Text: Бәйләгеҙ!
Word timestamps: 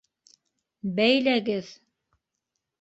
Бәйләгеҙ! 1.01 1.71